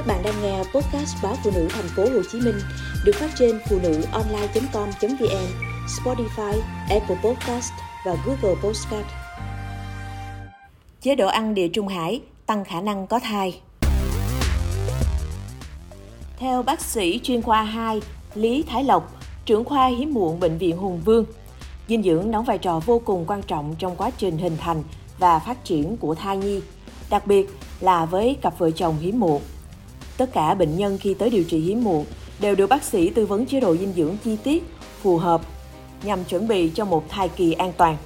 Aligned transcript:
Các 0.00 0.06
bạn 0.06 0.22
đang 0.22 0.42
nghe 0.42 0.58
podcast 0.58 1.16
báo 1.22 1.36
phụ 1.44 1.50
nữ 1.54 1.68
thành 1.70 1.88
phố 1.96 2.02
Hồ 2.02 2.22
Chí 2.32 2.40
Minh 2.40 2.54
được 3.04 3.12
phát 3.14 3.30
trên 3.38 3.60
phụ 3.68 3.78
nữ 3.82 4.02
online.com.vn, 4.12 5.46
Spotify, 5.86 6.60
Apple 6.90 7.16
Podcast 7.24 7.72
và 8.06 8.16
Google 8.26 8.60
Podcast. 8.62 9.06
Chế 11.00 11.14
độ 11.14 11.28
ăn 11.28 11.54
địa 11.54 11.68
Trung 11.68 11.88
Hải 11.88 12.20
tăng 12.46 12.64
khả 12.64 12.80
năng 12.80 13.06
có 13.06 13.18
thai. 13.18 13.60
Theo 16.36 16.62
bác 16.62 16.80
sĩ 16.80 17.20
chuyên 17.22 17.42
khoa 17.42 17.62
2 17.62 18.00
Lý 18.34 18.64
Thái 18.68 18.84
Lộc, 18.84 19.14
trưởng 19.44 19.64
khoa 19.64 19.86
hiếm 19.86 20.14
muộn 20.14 20.40
bệnh 20.40 20.58
viện 20.58 20.76
Hùng 20.76 21.00
Vương, 21.04 21.24
dinh 21.88 22.02
dưỡng 22.02 22.30
đóng 22.30 22.44
vai 22.44 22.58
trò 22.58 22.80
vô 22.86 23.02
cùng 23.04 23.24
quan 23.26 23.42
trọng 23.42 23.74
trong 23.78 23.96
quá 23.96 24.10
trình 24.18 24.38
hình 24.38 24.56
thành 24.60 24.82
và 25.18 25.38
phát 25.38 25.64
triển 25.64 25.96
của 25.96 26.14
thai 26.14 26.36
nhi, 26.36 26.60
đặc 27.10 27.26
biệt 27.26 27.50
là 27.80 28.04
với 28.04 28.36
cặp 28.42 28.58
vợ 28.58 28.70
chồng 28.70 28.98
hiếm 29.00 29.20
muộn. 29.20 29.42
Tất 30.20 30.32
cả 30.32 30.54
bệnh 30.54 30.76
nhân 30.76 30.98
khi 30.98 31.14
tới 31.14 31.30
điều 31.30 31.44
trị 31.44 31.58
hiếm 31.58 31.84
muộn 31.84 32.04
đều 32.40 32.54
được 32.54 32.66
bác 32.66 32.84
sĩ 32.84 33.10
tư 33.10 33.26
vấn 33.26 33.46
chế 33.46 33.60
độ 33.60 33.76
dinh 33.76 33.92
dưỡng 33.96 34.16
chi 34.24 34.36
tiết, 34.44 34.64
phù 35.02 35.18
hợp 35.18 35.40
nhằm 36.02 36.24
chuẩn 36.24 36.48
bị 36.48 36.70
cho 36.74 36.84
một 36.84 37.04
thai 37.08 37.28
kỳ 37.28 37.52
an 37.52 37.72
toàn. 37.76 37.96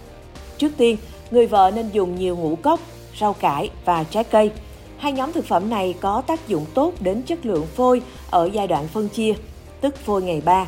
Trước 0.58 0.72
tiên, 0.76 0.96
người 1.30 1.46
vợ 1.46 1.70
nên 1.74 1.90
dùng 1.92 2.14
nhiều 2.16 2.36
ngũ 2.36 2.56
cốc, 2.56 2.80
rau 3.20 3.32
cải 3.32 3.70
và 3.84 4.04
trái 4.04 4.24
cây. 4.24 4.50
Hai 4.98 5.12
nhóm 5.12 5.32
thực 5.32 5.44
phẩm 5.44 5.70
này 5.70 5.94
có 6.00 6.20
tác 6.26 6.48
dụng 6.48 6.66
tốt 6.74 6.94
đến 7.00 7.22
chất 7.22 7.46
lượng 7.46 7.66
phôi 7.66 8.02
ở 8.30 8.50
giai 8.52 8.66
đoạn 8.66 8.88
phân 8.88 9.08
chia, 9.08 9.34
tức 9.80 9.96
phôi 9.96 10.22
ngày 10.22 10.42
3. 10.44 10.66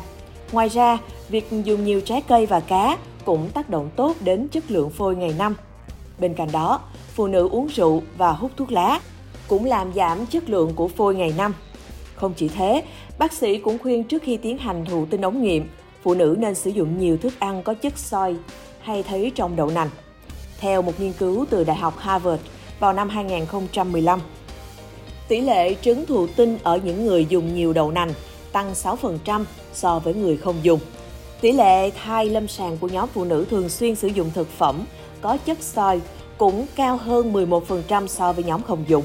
Ngoài 0.51 0.69
ra, 0.69 0.97
việc 1.29 1.51
dùng 1.63 1.85
nhiều 1.85 2.01
trái 2.01 2.21
cây 2.21 2.45
và 2.45 2.59
cá 2.59 2.97
cũng 3.25 3.49
tác 3.53 3.69
động 3.69 3.89
tốt 3.95 4.15
đến 4.19 4.47
chất 4.47 4.71
lượng 4.71 4.89
phôi 4.89 5.15
ngày 5.15 5.33
5. 5.37 5.55
Bên 6.19 6.33
cạnh 6.33 6.49
đó, 6.51 6.79
phụ 7.15 7.27
nữ 7.27 7.49
uống 7.49 7.67
rượu 7.67 8.01
và 8.17 8.31
hút 8.31 8.51
thuốc 8.57 8.71
lá 8.71 8.99
cũng 9.47 9.65
làm 9.65 9.93
giảm 9.93 10.25
chất 10.25 10.49
lượng 10.49 10.73
của 10.75 10.87
phôi 10.87 11.15
ngày 11.15 11.33
năm. 11.37 11.53
Không 12.15 12.33
chỉ 12.33 12.47
thế, 12.47 12.83
bác 13.19 13.33
sĩ 13.33 13.57
cũng 13.57 13.77
khuyên 13.77 14.03
trước 14.03 14.23
khi 14.23 14.37
tiến 14.37 14.57
hành 14.57 14.85
thụ 14.85 15.05
tinh 15.05 15.21
ống 15.21 15.41
nghiệm, 15.41 15.69
phụ 16.03 16.13
nữ 16.13 16.35
nên 16.39 16.55
sử 16.55 16.69
dụng 16.69 16.99
nhiều 16.99 17.17
thức 17.17 17.33
ăn 17.39 17.63
có 17.63 17.73
chất 17.73 17.97
soi 17.97 18.35
hay 18.79 19.03
thấy 19.03 19.31
trong 19.35 19.55
đậu 19.55 19.69
nành. 19.69 19.89
Theo 20.59 20.81
một 20.81 20.99
nghiên 20.99 21.13
cứu 21.13 21.45
từ 21.49 21.63
Đại 21.63 21.77
học 21.77 21.97
Harvard 21.97 22.43
vào 22.79 22.93
năm 22.93 23.09
2015, 23.09 24.19
tỷ 25.27 25.41
lệ 25.41 25.75
trứng 25.81 26.05
thụ 26.05 26.27
tinh 26.27 26.57
ở 26.63 26.79
những 26.83 27.05
người 27.05 27.25
dùng 27.29 27.55
nhiều 27.55 27.73
đậu 27.73 27.91
nành 27.91 28.13
tăng 28.51 28.73
6% 28.73 29.43
so 29.73 29.99
với 29.99 30.13
người 30.13 30.37
không 30.37 30.55
dùng. 30.63 30.79
Tỷ 31.41 31.51
lệ 31.51 31.89
thai 31.89 32.25
lâm 32.25 32.47
sàng 32.47 32.77
của 32.77 32.87
nhóm 32.87 33.09
phụ 33.13 33.25
nữ 33.25 33.45
thường 33.49 33.69
xuyên 33.69 33.95
sử 33.95 34.07
dụng 34.07 34.31
thực 34.33 34.49
phẩm 34.49 34.85
có 35.21 35.37
chất 35.45 35.57
soi 35.61 36.01
cũng 36.37 36.65
cao 36.75 36.97
hơn 36.97 37.33
11% 37.33 38.07
so 38.07 38.33
với 38.33 38.43
nhóm 38.43 38.61
không 38.63 38.83
dùng. 38.87 39.03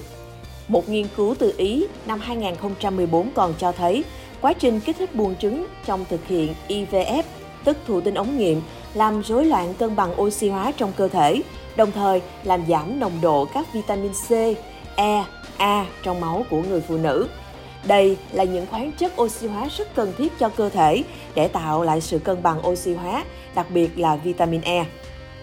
Một 0.69 0.89
nghiên 0.89 1.07
cứu 1.17 1.35
từ 1.39 1.55
Ý 1.57 1.87
năm 2.07 2.21
2014 2.21 3.31
còn 3.35 3.55
cho 3.59 3.73
thấy 3.73 4.05
quá 4.41 4.53
trình 4.53 4.81
kích 4.81 4.97
thích 4.99 5.15
buồng 5.15 5.35
trứng 5.37 5.67
trong 5.87 6.05
thực 6.11 6.27
hiện 6.27 6.55
IVF, 6.69 7.23
tức 7.65 7.77
thụ 7.87 8.01
tinh 8.01 8.15
ống 8.15 8.39
nghiệm, 8.39 8.61
làm 8.95 9.23
rối 9.23 9.45
loạn 9.45 9.75
cân 9.75 9.97
bằng 9.97 10.21
oxy 10.21 10.49
hóa 10.49 10.73
trong 10.77 10.93
cơ 10.97 11.09
thể, 11.09 11.43
đồng 11.77 11.93
thời 11.93 12.23
làm 12.45 12.67
giảm 12.69 13.01
nồng 13.01 13.21
độ 13.23 13.45
các 13.55 13.73
vitamin 13.73 14.13
C, 14.29 14.33
E, 14.97 15.25
A 15.57 15.87
trong 16.03 16.21
máu 16.21 16.45
của 16.51 16.63
người 16.63 16.81
phụ 16.81 16.97
nữ. 16.97 17.29
Đây 17.87 18.17
là 18.33 18.45
những 18.45 18.67
khoáng 18.67 18.93
chất 18.93 19.21
oxy 19.23 19.47
hóa 19.47 19.69
rất 19.77 19.95
cần 19.95 20.13
thiết 20.19 20.39
cho 20.39 20.49
cơ 20.49 20.69
thể 20.69 21.03
để 21.35 21.49
tạo 21.49 21.83
lại 21.83 22.01
sự 22.01 22.19
cân 22.19 22.43
bằng 22.43 22.69
oxy 22.69 22.95
hóa, 22.95 23.25
đặc 23.55 23.67
biệt 23.71 23.99
là 23.99 24.17
vitamin 24.17 24.61
E. 24.61 24.85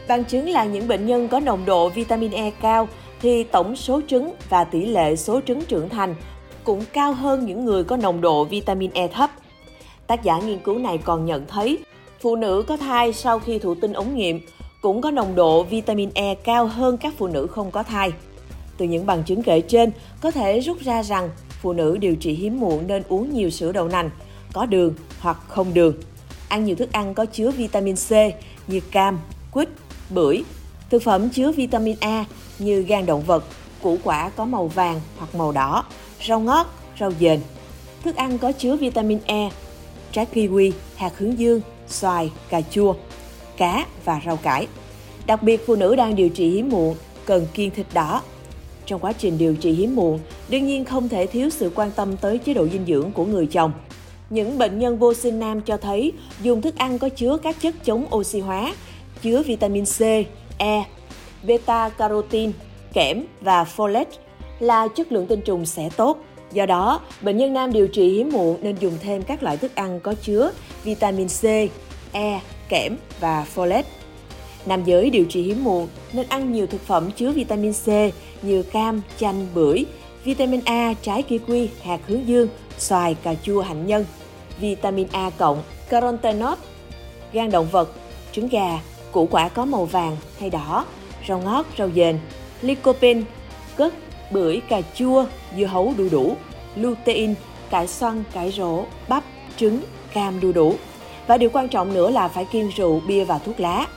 Bằng 0.07 0.23
chứng 0.23 0.49
là 0.49 0.63
những 0.65 0.87
bệnh 0.87 1.05
nhân 1.05 1.27
có 1.27 1.39
nồng 1.39 1.65
độ 1.65 1.89
vitamin 1.89 2.31
E 2.31 2.51
cao 2.61 2.87
thì 3.21 3.43
tổng 3.43 3.75
số 3.75 4.01
trứng 4.07 4.33
và 4.49 4.63
tỷ 4.63 4.85
lệ 4.85 5.15
số 5.15 5.41
trứng 5.47 5.65
trưởng 5.65 5.89
thành 5.89 6.15
cũng 6.63 6.83
cao 6.93 7.13
hơn 7.13 7.45
những 7.45 7.65
người 7.65 7.83
có 7.83 7.97
nồng 7.97 8.21
độ 8.21 8.45
vitamin 8.45 8.91
E 8.93 9.07
thấp. 9.07 9.31
Tác 10.07 10.23
giả 10.23 10.39
nghiên 10.39 10.59
cứu 10.59 10.77
này 10.79 10.97
còn 10.97 11.25
nhận 11.25 11.47
thấy, 11.47 11.77
phụ 12.21 12.35
nữ 12.35 12.63
có 12.67 12.77
thai 12.77 13.13
sau 13.13 13.39
khi 13.39 13.59
thụ 13.59 13.75
tinh 13.75 13.93
ống 13.93 14.15
nghiệm 14.15 14.39
cũng 14.81 15.01
có 15.01 15.11
nồng 15.11 15.35
độ 15.35 15.63
vitamin 15.63 16.09
E 16.13 16.35
cao 16.35 16.67
hơn 16.67 16.97
các 16.97 17.13
phụ 17.17 17.27
nữ 17.27 17.47
không 17.47 17.71
có 17.71 17.83
thai. 17.83 18.11
Từ 18.77 18.85
những 18.85 19.05
bằng 19.05 19.23
chứng 19.23 19.43
kể 19.43 19.61
trên, 19.61 19.91
có 20.21 20.31
thể 20.31 20.59
rút 20.59 20.79
ra 20.79 21.03
rằng 21.03 21.29
phụ 21.61 21.73
nữ 21.73 21.97
điều 21.97 22.15
trị 22.15 22.33
hiếm 22.33 22.59
muộn 22.59 22.87
nên 22.87 23.03
uống 23.09 23.33
nhiều 23.33 23.49
sữa 23.49 23.71
đậu 23.71 23.87
nành, 23.87 24.09
có 24.53 24.65
đường 24.65 24.93
hoặc 25.19 25.37
không 25.47 25.73
đường. 25.73 25.93
Ăn 26.47 26.65
nhiều 26.65 26.75
thức 26.75 26.91
ăn 26.91 27.13
có 27.13 27.25
chứa 27.25 27.51
vitamin 27.51 27.95
C 27.95 28.11
như 28.67 28.79
cam, 28.91 29.19
quýt, 29.51 29.69
bưởi, 30.09 30.43
thực 30.89 31.03
phẩm 31.03 31.29
chứa 31.29 31.51
vitamin 31.51 31.95
A 31.99 32.25
như 32.59 32.81
gan 32.81 33.05
động 33.05 33.23
vật, 33.23 33.43
củ 33.81 33.97
quả 34.03 34.29
có 34.29 34.45
màu 34.45 34.67
vàng 34.67 35.01
hoặc 35.17 35.35
màu 35.35 35.51
đỏ, 35.51 35.85
rau 36.27 36.39
ngót, 36.39 36.65
rau 36.99 37.11
dền. 37.19 37.39
Thức 38.03 38.15
ăn 38.15 38.37
có 38.37 38.51
chứa 38.51 38.75
vitamin 38.75 39.19
E, 39.25 39.49
trái 40.11 40.25
kiwi, 40.33 40.71
hạt 40.95 41.17
hướng 41.17 41.39
dương, 41.39 41.61
xoài, 41.87 42.31
cà 42.49 42.61
chua, 42.61 42.93
cá 43.57 43.85
và 44.05 44.21
rau 44.25 44.37
cải. 44.37 44.67
Đặc 45.25 45.43
biệt 45.43 45.63
phụ 45.67 45.75
nữ 45.75 45.95
đang 45.95 46.15
điều 46.15 46.29
trị 46.29 46.49
hiếm 46.49 46.69
muộn 46.69 46.95
cần 47.25 47.47
kiêng 47.53 47.71
thịt 47.71 47.85
đỏ. 47.93 48.21
Trong 48.85 49.01
quá 49.01 49.13
trình 49.13 49.37
điều 49.37 49.55
trị 49.55 49.71
hiếm 49.71 49.95
muộn, 49.95 50.19
đương 50.49 50.65
nhiên 50.65 50.85
không 50.85 51.09
thể 51.09 51.25
thiếu 51.25 51.49
sự 51.49 51.71
quan 51.75 51.91
tâm 51.91 52.17
tới 52.17 52.37
chế 52.37 52.53
độ 52.53 52.67
dinh 52.67 52.85
dưỡng 52.87 53.11
của 53.11 53.25
người 53.25 53.47
chồng. 53.47 53.71
Những 54.29 54.57
bệnh 54.57 54.79
nhân 54.79 54.99
vô 54.99 55.13
sinh 55.13 55.39
nam 55.39 55.61
cho 55.61 55.77
thấy 55.77 56.11
dùng 56.41 56.61
thức 56.61 56.77
ăn 56.77 56.99
có 56.99 57.09
chứa 57.09 57.37
các 57.37 57.61
chất 57.61 57.75
chống 57.85 58.05
oxy 58.15 58.39
hóa, 58.39 58.73
chứa 59.21 59.43
vitamin 59.43 59.85
C, 59.85 60.01
E, 60.59 60.83
beta 61.43 61.89
carotene, 61.89 62.51
kẽm 62.93 63.23
và 63.41 63.65
folate 63.77 64.05
là 64.59 64.87
chất 64.87 65.11
lượng 65.11 65.27
tinh 65.27 65.41
trùng 65.41 65.65
sẽ 65.65 65.89
tốt. 65.97 66.17
Do 66.51 66.65
đó, 66.65 67.01
bệnh 67.21 67.37
nhân 67.37 67.53
nam 67.53 67.73
điều 67.73 67.87
trị 67.87 68.09
hiếm 68.09 68.29
muộn 68.31 68.57
nên 68.61 68.75
dùng 68.75 68.97
thêm 69.01 69.21
các 69.23 69.43
loại 69.43 69.57
thức 69.57 69.75
ăn 69.75 69.99
có 69.99 70.13
chứa 70.13 70.51
vitamin 70.83 71.27
C, 71.27 71.43
E, 72.11 72.41
kẽm 72.69 72.95
và 73.19 73.45
folate. 73.55 73.83
Nam 74.65 74.83
giới 74.83 75.09
điều 75.09 75.25
trị 75.25 75.41
hiếm 75.41 75.63
muộn 75.63 75.87
nên 76.13 76.25
ăn 76.29 76.53
nhiều 76.53 76.67
thực 76.67 76.81
phẩm 76.81 77.11
chứa 77.11 77.31
vitamin 77.31 77.73
C 77.73 77.87
như 78.41 78.63
cam, 78.63 79.01
chanh, 79.17 79.47
bưởi, 79.53 79.85
vitamin 80.23 80.61
A, 80.65 80.93
trái 81.01 81.23
kiwi, 81.29 81.67
hạt 81.83 81.99
hướng 82.07 82.27
dương, 82.27 82.47
xoài, 82.77 83.15
cà 83.23 83.35
chua, 83.43 83.61
hạnh 83.61 83.87
nhân, 83.87 84.05
vitamin 84.59 85.07
A 85.11 85.29
cộng, 85.37 85.63
carotenoid, 85.89 86.59
gan 87.33 87.51
động 87.51 87.67
vật, 87.71 87.93
trứng 88.31 88.47
gà, 88.47 88.79
củ 89.11 89.27
quả 89.31 89.49
có 89.49 89.65
màu 89.65 89.85
vàng 89.85 90.17
hay 90.39 90.49
đỏ, 90.49 90.85
rau 91.27 91.39
ngót, 91.39 91.65
rau 91.77 91.89
dền, 91.95 92.19
lycopene, 92.61 93.21
cất, 93.75 93.93
bưởi, 94.31 94.61
cà 94.69 94.81
chua, 94.95 95.25
dưa 95.57 95.65
hấu 95.65 95.93
đu 95.97 96.09
đủ, 96.11 96.35
lutein, 96.75 97.33
cải 97.69 97.87
xoăn, 97.87 98.23
cải 98.33 98.51
rổ, 98.51 98.83
bắp, 99.07 99.23
trứng, 99.57 99.79
cam 100.13 100.39
đu 100.39 100.51
đủ. 100.51 100.75
Và 101.27 101.37
điều 101.37 101.49
quan 101.53 101.69
trọng 101.69 101.93
nữa 101.93 102.09
là 102.09 102.27
phải 102.27 102.45
kiêng 102.45 102.69
rượu, 102.69 103.01
bia 103.07 103.25
và 103.25 103.37
thuốc 103.37 103.59
lá. 103.59 103.87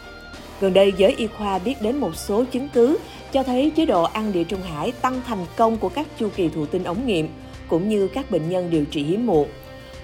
Gần 0.61 0.73
đây, 0.73 0.93
giới 0.97 1.15
y 1.17 1.27
khoa 1.27 1.59
biết 1.59 1.75
đến 1.83 1.97
một 1.97 2.17
số 2.17 2.45
chứng 2.45 2.69
cứ 2.69 2.99
cho 3.33 3.43
thấy 3.43 3.73
chế 3.77 3.87
độ 3.87 4.03
ăn 4.03 4.33
địa 4.33 4.45
Trung 4.45 4.63
Hải 4.63 4.93
tăng 4.93 5.21
thành 5.27 5.47
công 5.57 5.77
của 5.77 5.89
các 5.89 6.07
chu 6.19 6.29
kỳ 6.37 6.49
thụ 6.49 6.67
tinh 6.67 6.85
ống 6.85 7.07
nghiệm, 7.07 7.29
cũng 7.69 7.89
như 7.89 8.09
các 8.09 8.31
bệnh 8.31 8.49
nhân 8.49 8.71
điều 8.71 8.85
trị 8.85 9.03
hiếm 9.03 9.27
muộn. 9.27 9.49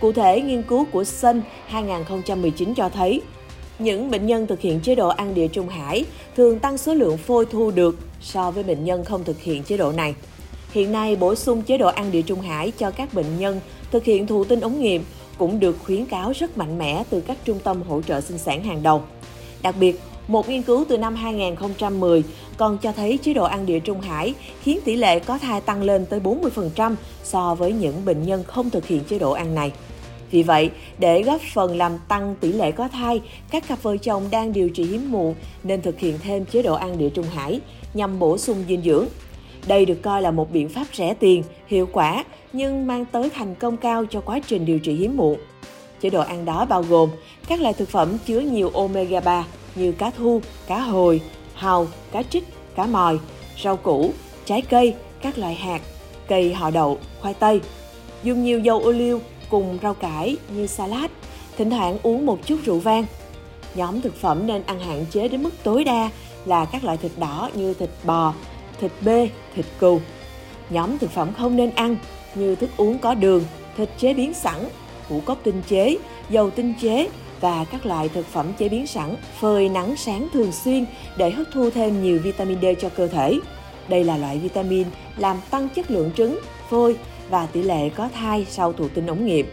Cụ 0.01 0.13
thể, 0.13 0.41
nghiên 0.41 0.63
cứu 0.63 0.85
của 0.85 1.05
Sun 1.05 1.41
2019 1.67 2.75
cho 2.75 2.89
thấy 2.89 3.21
những 3.79 4.11
bệnh 4.11 4.27
nhân 4.27 4.47
thực 4.47 4.61
hiện 4.61 4.81
chế 4.81 4.95
độ 4.95 5.09
ăn 5.09 5.35
địa 5.35 5.49
Trung 5.49 5.69
Hải 5.69 6.05
thường 6.37 6.59
tăng 6.59 6.79
số 6.79 6.95
lượng 6.95 7.17
phôi 7.17 7.47
thu 7.47 7.71
được 7.71 7.99
so 8.21 8.51
với 8.51 8.65
bệnh 8.65 8.85
nhân 8.85 9.05
không 9.05 9.25
thực 9.25 9.41
hiện 9.41 9.63
chế 9.63 9.77
độ 9.77 9.93
này. 9.93 10.15
Hiện 10.73 10.93
nay, 10.93 11.17
bổ 11.17 11.35
sung 11.35 11.63
chế 11.63 11.79
độ 11.79 11.89
ăn 11.89 12.11
địa 12.11 12.23
Trung 12.23 12.41
Hải 12.41 12.73
cho 12.79 12.91
các 12.91 13.15
bệnh 13.15 13.39
nhân 13.39 13.61
thực 13.91 14.05
hiện 14.05 14.27
thụ 14.27 14.45
tinh 14.45 14.61
ống 14.61 14.81
nghiệm 14.81 15.05
cũng 15.39 15.61
được 15.61 15.77
khuyến 15.85 16.05
cáo 16.05 16.33
rất 16.33 16.59
mạnh 16.59 16.79
mẽ 16.79 17.05
từ 17.11 17.21
các 17.21 17.39
trung 17.45 17.59
tâm 17.65 17.83
hỗ 17.83 18.03
trợ 18.03 18.21
sinh 18.21 18.39
sản 18.39 18.65
hàng 18.65 18.83
đầu. 18.83 19.03
Đặc 19.63 19.75
biệt, 19.81 20.01
một 20.29 20.49
nghiên 20.49 20.63
cứu 20.63 20.85
từ 20.89 20.99
năm 20.99 21.15
2010 21.15 22.23
còn 22.57 22.79
cho 22.79 22.93
thấy 22.93 23.19
chế 23.23 23.35
độ 23.35 23.45
ăn 23.45 23.67
địa 23.67 23.81
Trung 23.81 24.01
Hải 24.01 24.35
khiến 24.63 24.79
tỷ 24.85 24.97
lệ 24.97 25.19
có 25.19 25.39
thai 25.39 25.61
tăng 25.61 25.83
lên 25.83 26.07
tới 26.07 26.21
40% 26.21 26.95
so 27.25 27.55
với 27.55 27.73
những 27.73 28.05
bệnh 28.05 28.23
nhân 28.23 28.45
không 28.45 28.71
thực 28.71 28.87
hiện 28.87 29.05
chế 29.05 29.19
độ 29.19 29.33
ăn 29.33 29.55
này. 29.55 29.73
Vì 30.31 30.43
vậy, 30.43 30.71
để 30.99 31.23
góp 31.23 31.41
phần 31.55 31.77
làm 31.77 31.93
tăng 32.09 32.35
tỷ 32.41 32.53
lệ 32.53 32.73
có 32.73 32.89
thai, 32.89 33.21
các 33.51 33.69
cặp 33.69 33.83
vợ 33.83 33.97
chồng 33.97 34.25
đang 34.31 34.53
điều 34.53 34.71
trị 34.71 34.85
hiếm 34.85 35.13
muộn 35.13 35.35
nên 35.63 35.83
thực 35.83 35.99
hiện 35.99 36.19
thêm 36.23 36.45
chế 36.45 36.63
độ 36.63 36.75
ăn 36.75 36.99
địa 36.99 37.11
Trung 37.11 37.27
Hải 37.35 37.61
nhằm 37.95 38.19
bổ 38.19 38.39
sung 38.39 38.65
dinh 38.69 38.83
dưỡng. 38.83 39.07
Đây 39.67 39.85
được 39.85 40.03
coi 40.03 40.23
là 40.23 40.31
một 40.31 40.53
biện 40.53 40.69
pháp 40.69 40.85
rẻ 40.95 41.15
tiền, 41.15 41.43
hiệu 41.67 41.89
quả 41.93 42.25
nhưng 42.53 42.87
mang 42.87 43.05
tới 43.05 43.31
thành 43.31 43.55
công 43.55 43.77
cao 43.77 44.05
cho 44.11 44.21
quá 44.21 44.41
trình 44.47 44.65
điều 44.65 44.79
trị 44.79 44.95
hiếm 44.95 45.17
muộn. 45.17 45.39
Chế 46.01 46.11
độ 46.11 46.21
ăn 46.21 46.45
đó 46.45 46.67
bao 46.69 46.83
gồm 46.83 47.11
các 47.49 47.61
loại 47.61 47.75
thực 47.75 47.89
phẩm 47.89 48.19
chứa 48.27 48.41
nhiều 48.41 48.71
omega 48.75 49.21
3 49.21 49.45
như 49.75 49.93
cá 49.93 50.11
thu, 50.11 50.41
cá 50.67 50.81
hồi, 50.81 51.21
hàu, 51.55 51.87
cá 52.13 52.23
trích, 52.23 52.45
cá 52.77 52.87
mòi, 52.87 53.19
rau 53.63 53.77
củ, 53.77 54.11
trái 54.45 54.63
cây, 54.63 54.95
các 55.23 55.39
loại 55.39 55.55
hạt, 55.55 55.81
cây 56.29 56.55
họ 56.55 56.71
đậu, 56.71 56.99
khoai 57.21 57.35
tây. 57.35 57.61
Dùng 58.23 58.45
nhiều 58.45 58.61
dầu 58.61 58.81
ô 58.81 58.91
liu, 58.91 59.21
cùng 59.51 59.79
rau 59.83 59.95
cải 59.95 60.37
như 60.55 60.67
salad, 60.67 61.11
thỉnh 61.57 61.71
thoảng 61.71 61.99
uống 62.03 62.27
một 62.27 62.39
chút 62.47 62.59
rượu 62.65 62.79
vang. 62.79 63.05
Nhóm 63.75 64.01
thực 64.01 64.17
phẩm 64.17 64.47
nên 64.47 64.63
ăn 64.67 64.81
hạn 64.81 65.05
chế 65.11 65.29
đến 65.29 65.43
mức 65.43 65.55
tối 65.63 65.85
đa 65.85 66.11
là 66.45 66.65
các 66.65 66.85
loại 66.85 66.97
thịt 66.97 67.13
đỏ 67.17 67.51
như 67.55 67.75
thịt 67.75 67.91
bò, 68.05 68.35
thịt 68.81 68.93
bê, 69.01 69.29
thịt 69.55 69.67
cừu. 69.79 70.01
Nhóm 70.71 70.99
thực 70.99 71.11
phẩm 71.11 71.33
không 71.39 71.57
nên 71.57 71.71
ăn 71.71 71.97
như 72.35 72.55
thức 72.55 72.71
uống 72.77 72.99
có 72.99 73.15
đường, 73.15 73.45
thịt 73.77 73.89
chế 73.99 74.15
biến 74.15 74.35
sẵn, 74.35 74.69
ngũ 75.09 75.21
cốc 75.21 75.39
tinh 75.43 75.63
chế, 75.69 75.97
dầu 76.31 76.51
tinh 76.51 76.75
chế 76.81 77.09
và 77.41 77.65
các 77.65 77.87
loại 77.87 78.09
thực 78.09 78.27
phẩm 78.27 78.53
chế 78.59 78.69
biến 78.69 78.87
sẵn 78.87 79.17
phơi 79.41 79.69
nắng 79.69 79.97
sáng 79.97 80.29
thường 80.33 80.53
xuyên 80.53 80.87
để 81.17 81.31
hấp 81.31 81.47
thu 81.53 81.71
thêm 81.71 82.03
nhiều 82.03 82.19
vitamin 82.23 82.61
D 82.61 82.65
cho 82.81 82.89
cơ 82.89 83.07
thể. 83.07 83.39
Đây 83.89 84.05
là 84.05 84.17
loại 84.17 84.39
vitamin 84.39 84.87
làm 85.17 85.37
tăng 85.51 85.69
chất 85.69 85.91
lượng 85.91 86.11
trứng, 86.17 86.39
phôi 86.71 86.97
và 87.31 87.47
tỷ 87.47 87.63
lệ 87.63 87.89
có 87.89 88.09
thai 88.15 88.47
sau 88.49 88.73
thụ 88.73 88.89
tinh 88.89 89.07
ống 89.07 89.27
nghiệm. 89.27 89.47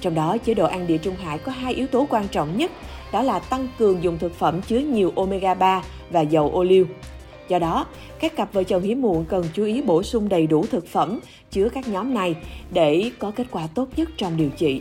Trong 0.00 0.14
đó, 0.14 0.36
chế 0.44 0.54
độ 0.54 0.66
ăn 0.66 0.86
địa 0.86 0.98
trung 0.98 1.14
hải 1.16 1.38
có 1.38 1.52
hai 1.52 1.74
yếu 1.74 1.86
tố 1.86 2.06
quan 2.10 2.28
trọng 2.28 2.56
nhất, 2.56 2.70
đó 3.12 3.22
là 3.22 3.38
tăng 3.38 3.68
cường 3.78 4.02
dùng 4.02 4.18
thực 4.18 4.34
phẩm 4.34 4.62
chứa 4.62 4.78
nhiều 4.78 5.12
omega 5.16 5.54
3 5.54 5.82
và 6.10 6.20
dầu 6.20 6.50
ô 6.50 6.62
liu. 6.62 6.86
Do 7.48 7.58
đó, 7.58 7.86
các 8.20 8.36
cặp 8.36 8.52
vợ 8.52 8.62
chồng 8.62 8.82
hiếm 8.82 9.02
muộn 9.02 9.24
cần 9.24 9.44
chú 9.54 9.64
ý 9.64 9.82
bổ 9.82 10.02
sung 10.02 10.28
đầy 10.28 10.46
đủ 10.46 10.64
thực 10.70 10.86
phẩm 10.86 11.20
chứa 11.50 11.68
các 11.68 11.88
nhóm 11.88 12.14
này 12.14 12.34
để 12.70 13.10
có 13.18 13.30
kết 13.30 13.46
quả 13.50 13.66
tốt 13.74 13.88
nhất 13.96 14.08
trong 14.16 14.36
điều 14.36 14.50
trị. 14.56 14.80